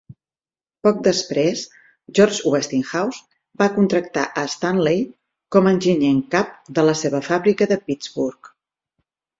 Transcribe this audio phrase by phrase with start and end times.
[0.85, 1.61] Poc després
[2.19, 3.21] George Westinghouse
[3.63, 5.05] va contractar a Stanley
[5.57, 8.55] con a enginyer en cap de la seva fàbrica de Pittsburgh.